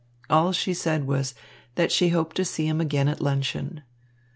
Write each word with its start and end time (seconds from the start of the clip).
All 0.31 0.51
she 0.51 0.73
said 0.73 1.05
was 1.05 1.35
that 1.75 1.91
she 1.91 2.09
hoped 2.09 2.35
to 2.37 2.43
see 2.43 2.65
him 2.65 2.81
again 2.81 3.07
at 3.07 3.21
luncheon. 3.21 3.83